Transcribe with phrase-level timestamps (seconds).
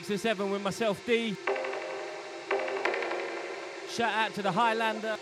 [0.00, 1.36] Six and seven with myself, D.
[3.90, 5.16] Shout out to the Highlander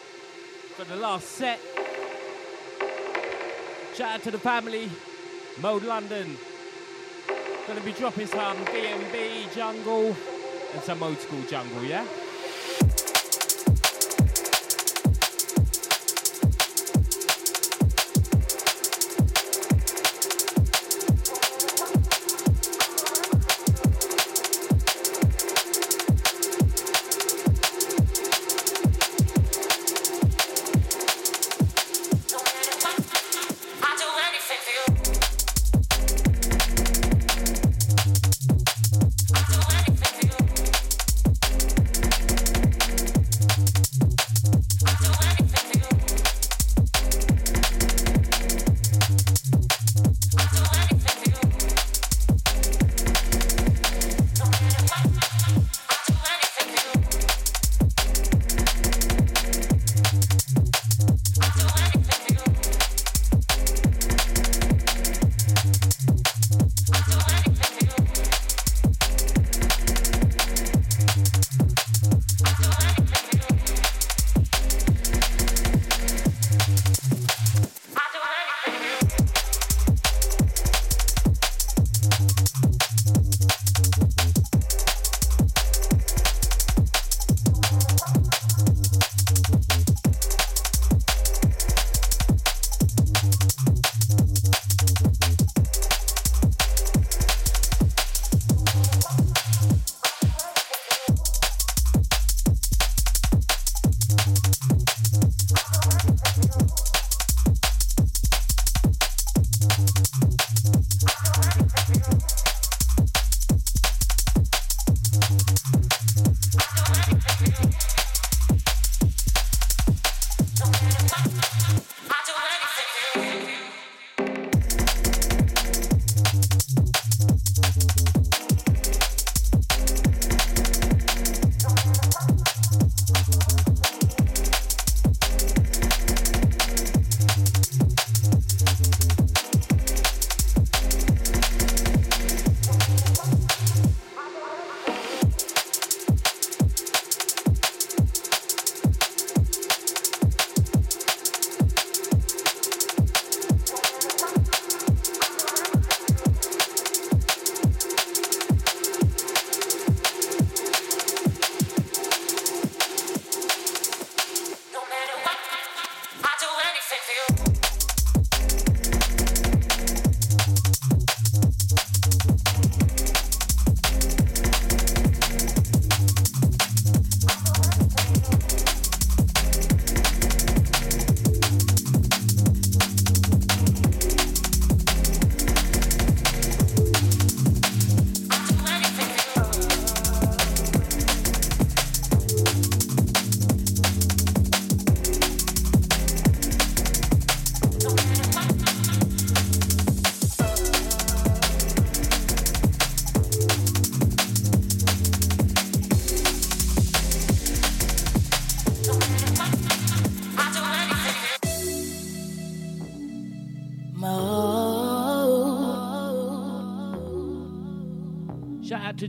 [0.76, 1.58] for the last set.
[3.96, 4.88] Shout out to the family,
[5.60, 6.38] Mode London.
[7.66, 10.16] Gonna be dropping some D&B jungle
[10.72, 12.06] and some old school jungle, yeah?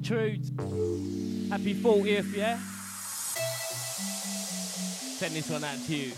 [0.10, 0.50] To Trudes.
[1.52, 2.58] Happy 40th, yeah?
[5.18, 6.14] Send this one out to you.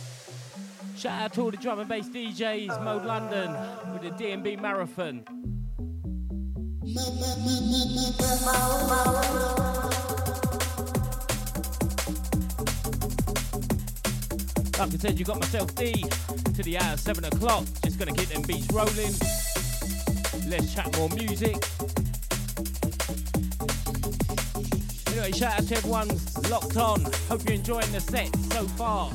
[0.95, 3.53] Shout out to all the drum and bass DJs, Mode London,
[3.91, 5.25] with the D&B Marathon.
[14.79, 16.05] Like I said, you got myself D
[16.53, 17.65] to the hour, 7 o'clock.
[17.83, 19.13] Just gonna keep them beats rolling.
[20.49, 21.57] Let's chat more music.
[25.31, 26.07] Shout out to everyone
[26.49, 27.03] locked on.
[27.29, 29.11] Hope you're enjoying the set so far.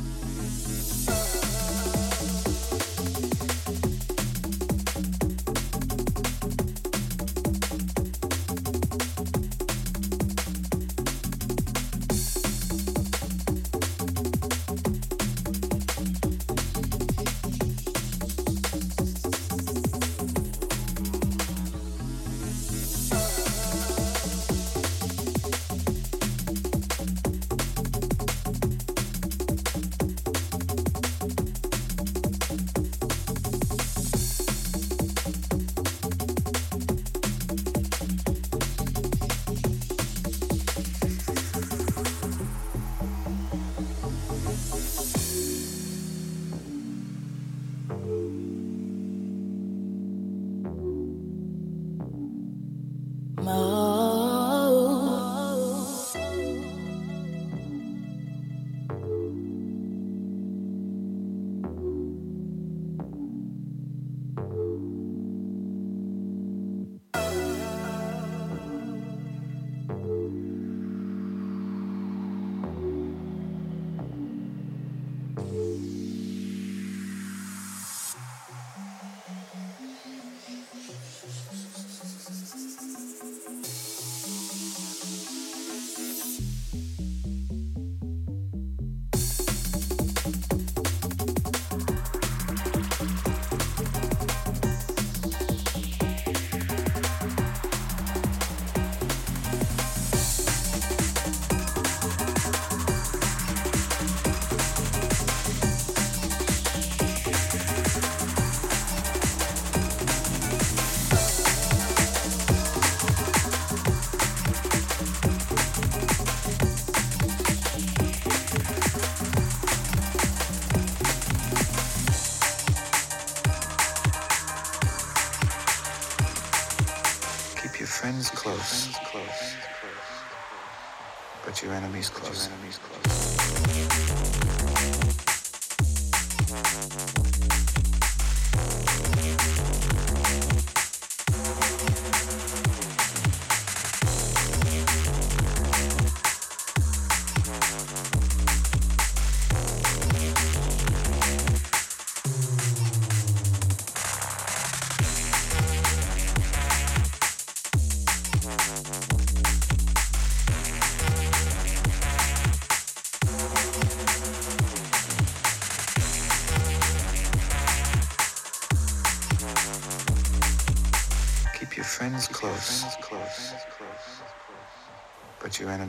[136.56, 137.25] Mm-hmm.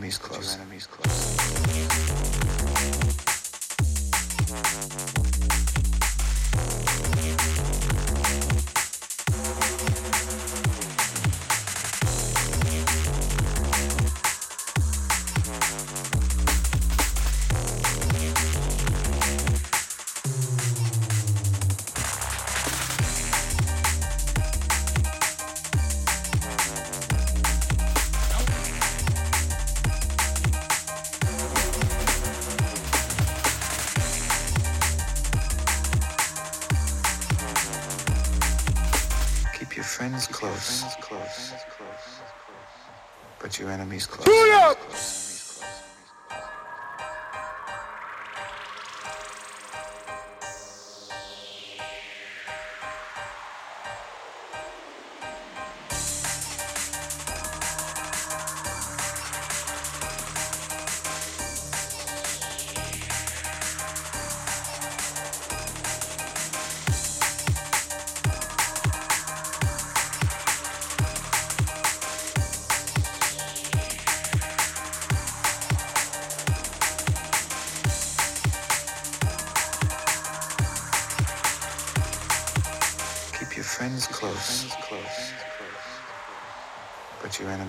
[0.07, 0.55] Enemies close.
[0.55, 1.16] Your enemies close.
[87.45, 87.61] Round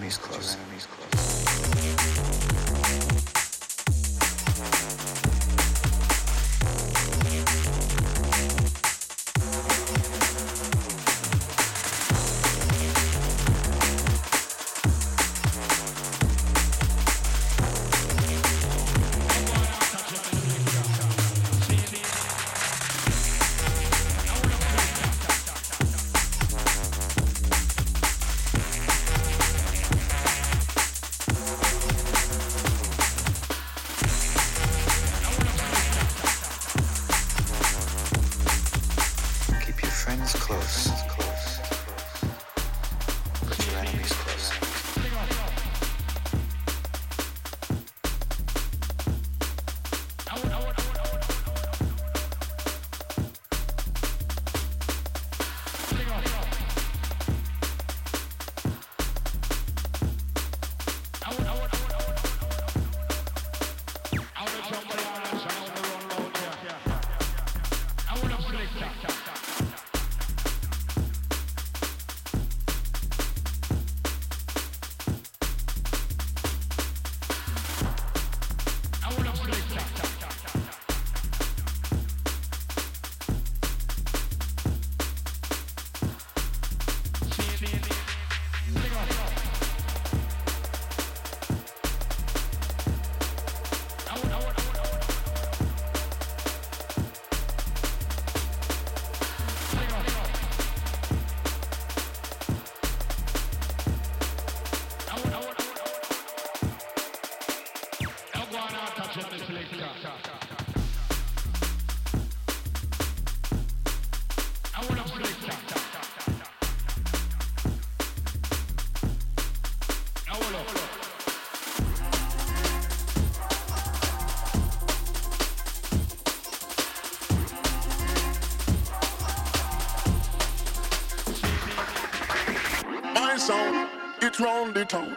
[134.78, 135.16] the town.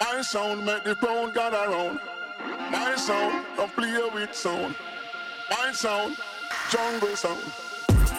[0.00, 2.00] My sound make the brown gather around.
[2.72, 4.74] My sound don't play with sound.
[5.50, 6.16] My sound
[6.68, 7.40] jungle sound.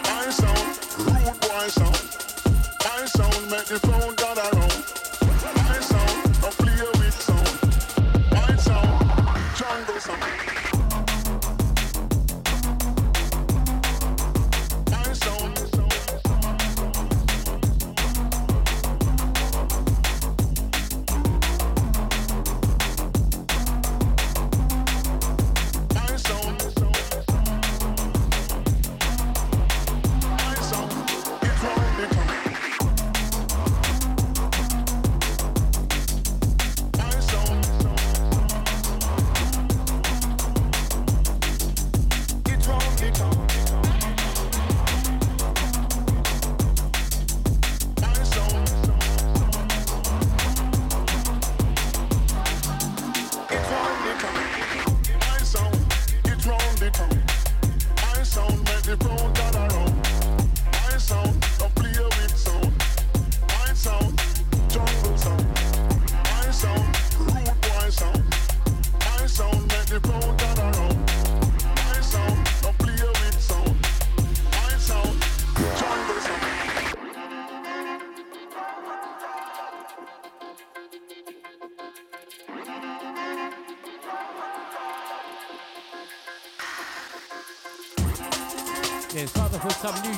[0.04, 0.66] My sound
[1.00, 2.00] rude boy sound.
[2.86, 4.84] My sound make the brown gather around.
[5.68, 8.32] My sound don't play with sound.
[8.32, 10.63] My sound jungle sound.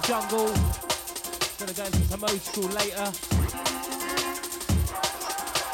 [0.07, 0.53] Jungle.
[1.57, 3.09] Gonna go into some old school later.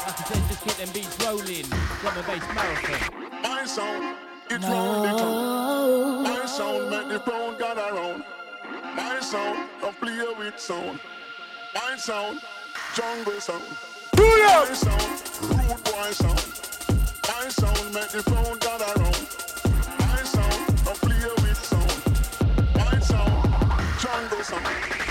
[0.06, 1.66] Like I said, just keep them beats rolling.
[2.00, 3.42] Drum and bass marathon.
[3.42, 4.16] My sound,
[4.50, 6.22] it round the town.
[6.22, 8.24] My sound make the crown gather round.
[8.96, 10.98] My sound, don't play with sound.
[11.74, 12.40] My sound,
[12.94, 13.64] jungle sound.
[14.16, 14.64] Do ya?
[14.64, 16.44] My sound, rude boy sound.
[17.28, 19.26] My sound make the crown gather round.
[19.98, 21.41] My sound, don't play with
[24.42, 25.01] sound,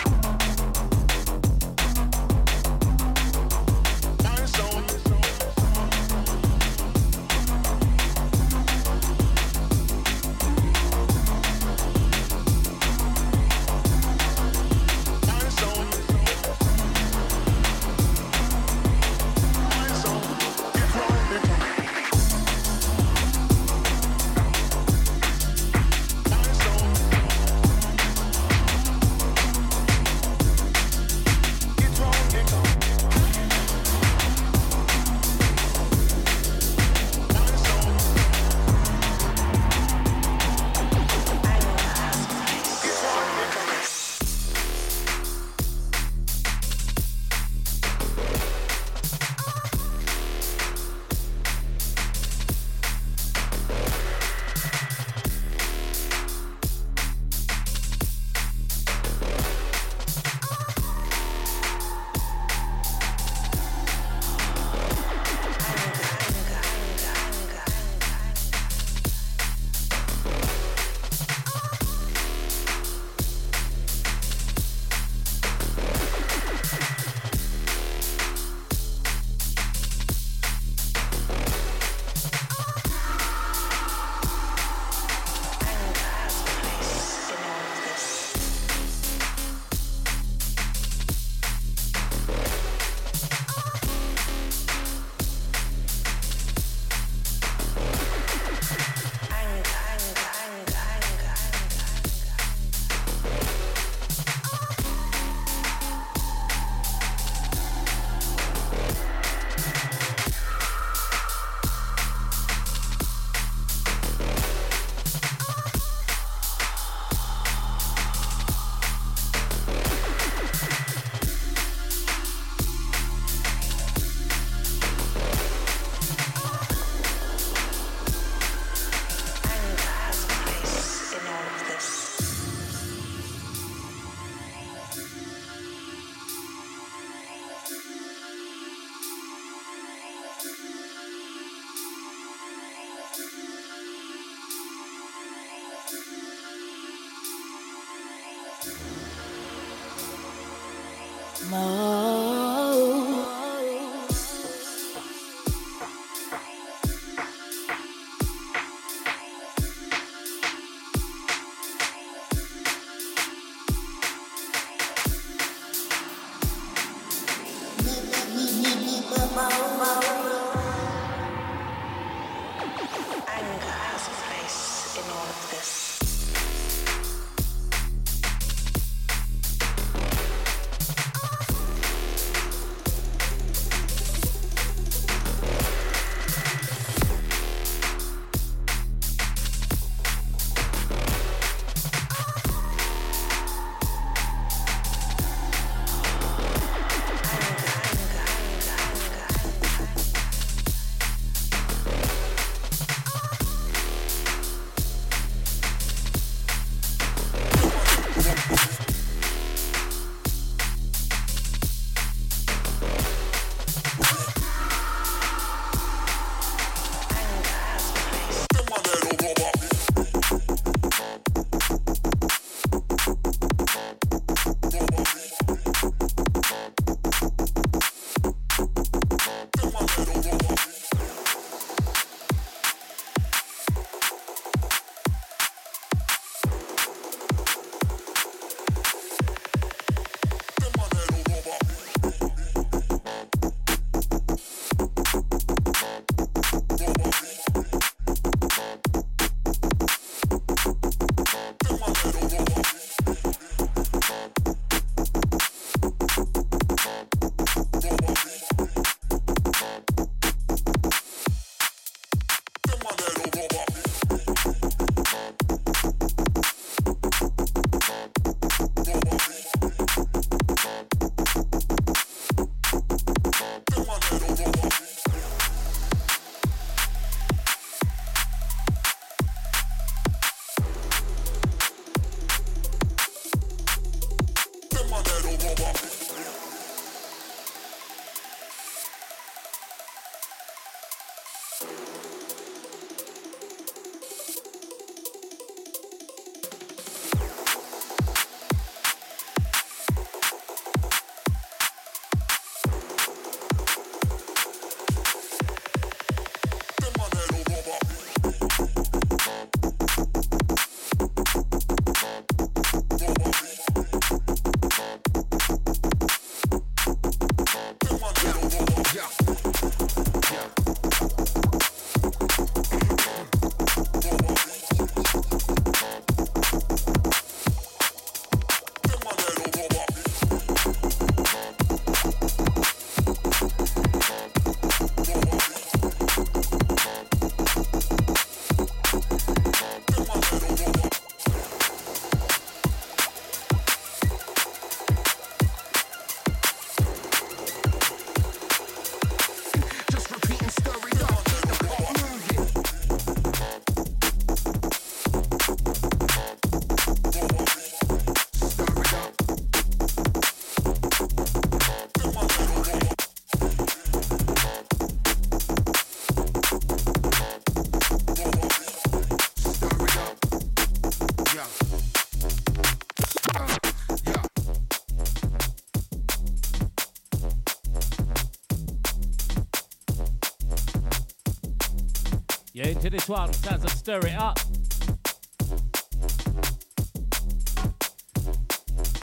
[382.91, 383.32] this one.
[383.32, 384.38] Sounds of Stir It Up.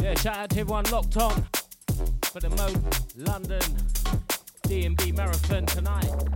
[0.01, 1.47] Yeah, shout out to everyone locked on
[2.23, 2.83] for the Mode
[3.17, 3.63] London
[4.65, 6.28] D&B Marathon tonight.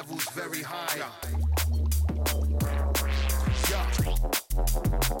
[0.00, 0.96] levels very high.
[3.70, 5.20] Yeah.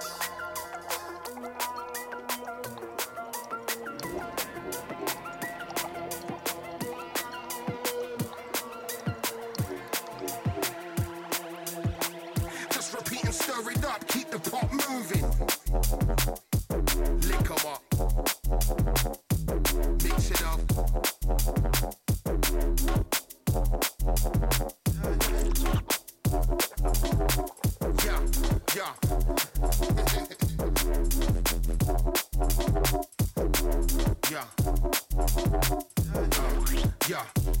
[37.11, 37.60] Yeah.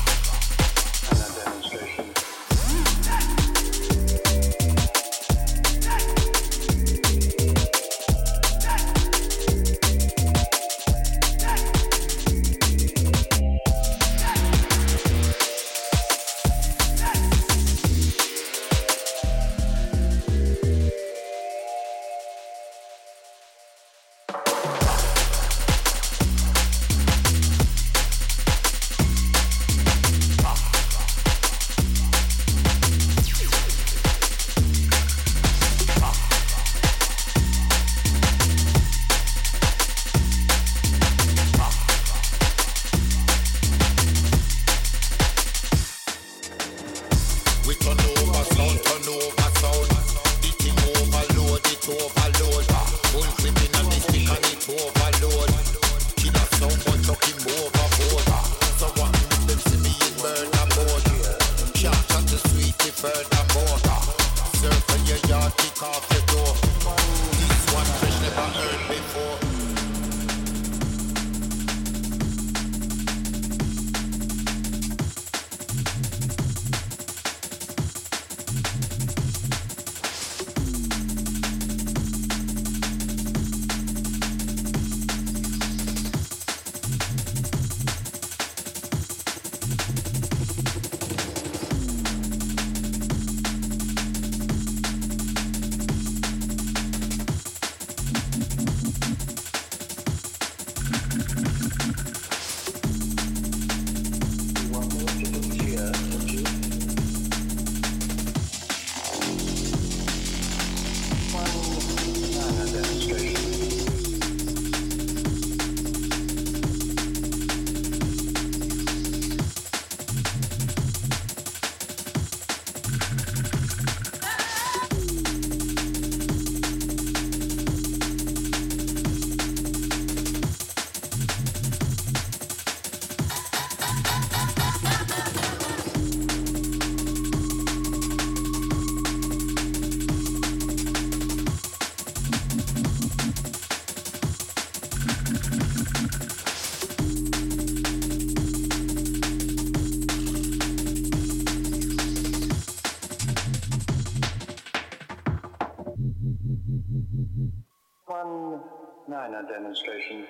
[159.31, 160.20] Niner demonstration.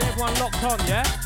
[0.00, 1.21] Everyone locked on, yeah?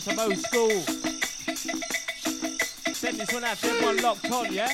[0.00, 0.70] some old school.
[2.94, 4.72] Send this one out to everyone locked on, yeah?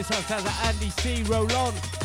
[0.00, 1.22] This one sounds like Andy C.
[1.24, 1.99] Roll on.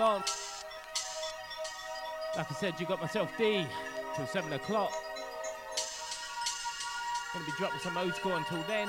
[0.00, 0.22] On.
[2.36, 3.66] Like I said, you got myself D
[4.14, 4.92] till 7 o'clock.
[7.32, 8.88] Gonna be dropping some old school until then.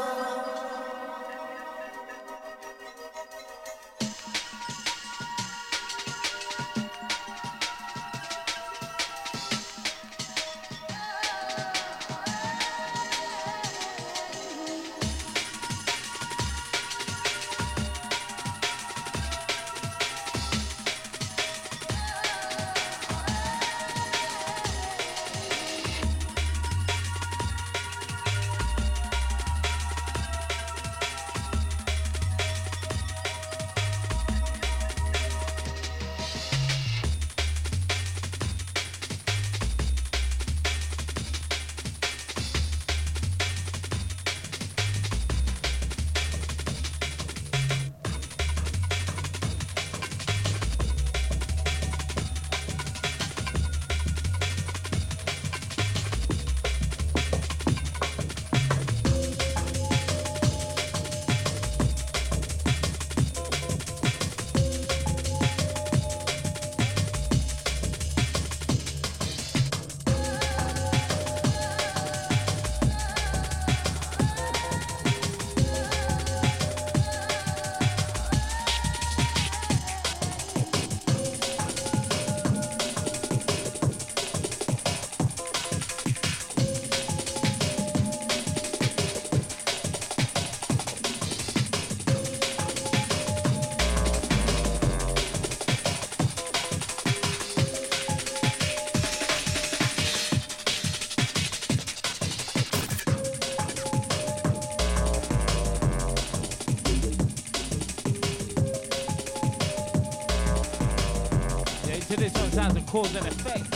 [112.91, 113.73] cause and effect.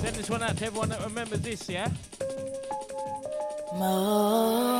[0.00, 1.88] Send this one out to everyone that remembers this, yeah?
[3.78, 4.73] Mo.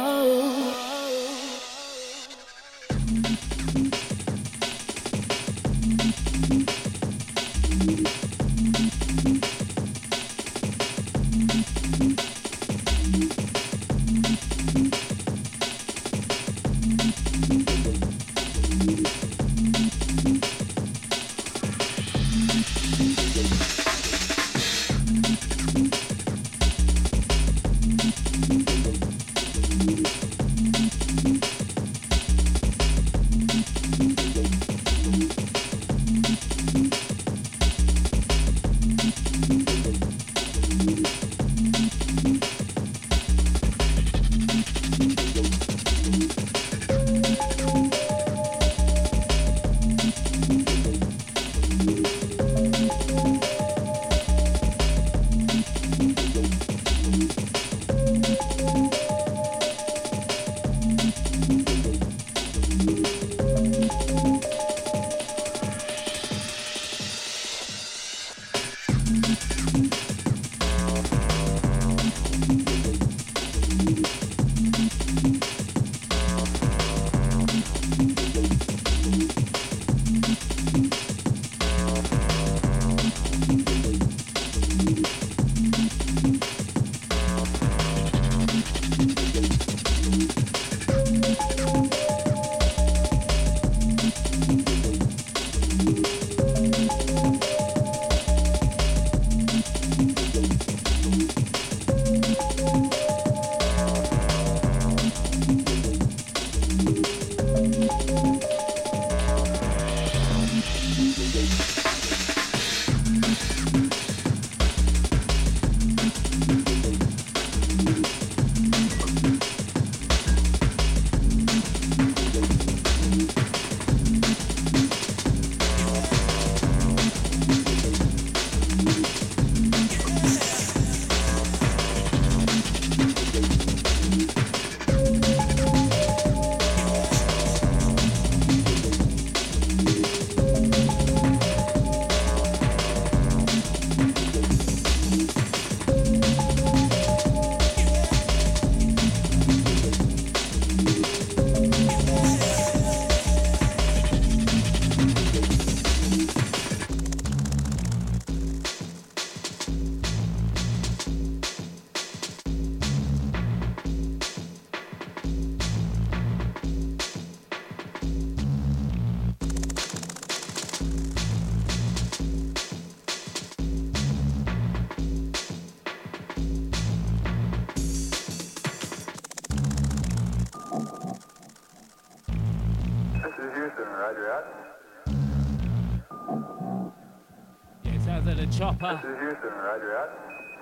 [188.57, 189.01] Chopper.
[189.03, 190.11] This is Houston, roger out.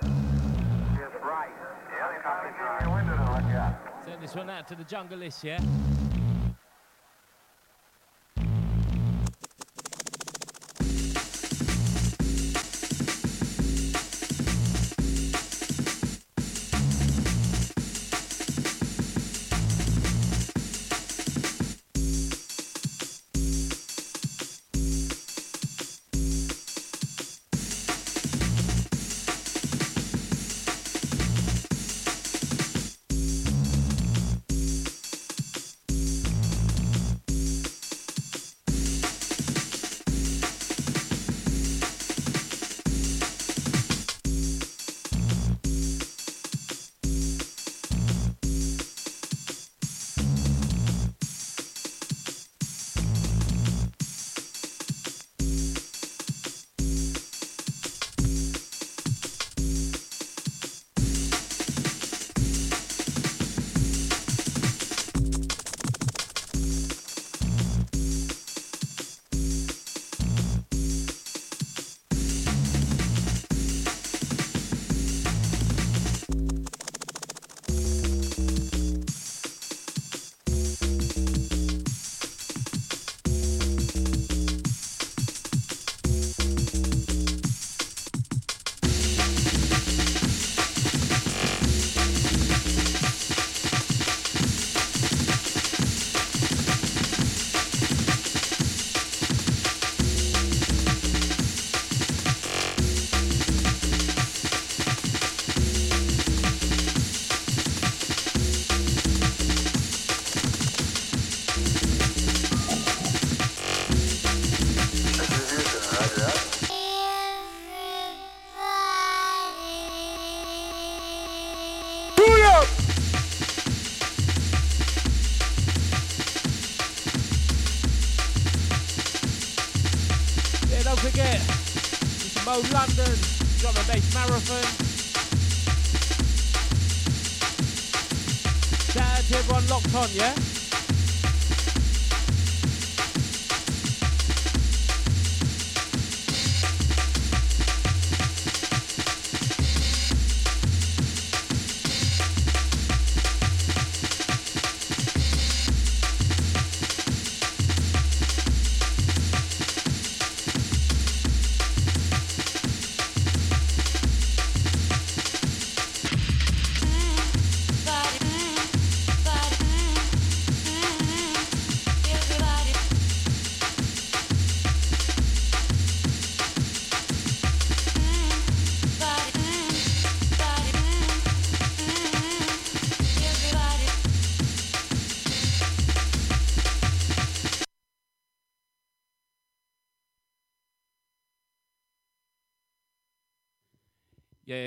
[0.01, 1.49] Yes, right.
[1.91, 4.03] Yeah, coming in your window to look at.
[4.05, 5.59] Send this one out to the jungle list, yeah?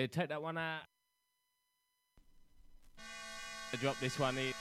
[0.07, 0.83] Take that one out.
[3.81, 4.53] Drop this one in.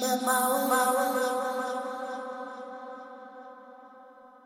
[0.00, 0.95] Mau, mau.